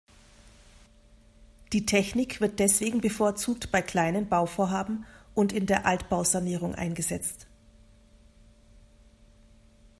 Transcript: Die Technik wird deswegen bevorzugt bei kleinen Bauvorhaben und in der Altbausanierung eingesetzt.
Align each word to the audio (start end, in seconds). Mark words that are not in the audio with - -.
Die 1.73 1.85
Technik 1.85 2.41
wird 2.41 2.57
deswegen 2.57 3.01
bevorzugt 3.01 3.71
bei 3.71 3.83
kleinen 3.83 4.27
Bauvorhaben 4.29 5.05
und 5.35 5.53
in 5.53 5.67
der 5.67 5.85
Altbausanierung 5.85 6.73
eingesetzt. 6.73 7.45